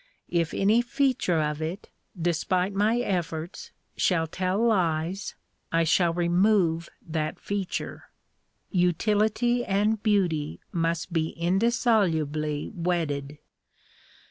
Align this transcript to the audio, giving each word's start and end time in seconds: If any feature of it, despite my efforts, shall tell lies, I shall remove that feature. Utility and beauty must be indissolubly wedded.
If 0.31 0.51
any 0.55 0.81
feature 0.81 1.39
of 1.39 1.61
it, 1.61 1.87
despite 2.19 2.73
my 2.73 2.97
efforts, 3.01 3.69
shall 3.95 4.25
tell 4.25 4.59
lies, 4.59 5.35
I 5.71 5.83
shall 5.83 6.11
remove 6.11 6.89
that 7.07 7.39
feature. 7.39 8.05
Utility 8.71 9.63
and 9.63 10.01
beauty 10.01 10.59
must 10.71 11.13
be 11.13 11.29
indissolubly 11.39 12.71
wedded. 12.73 13.37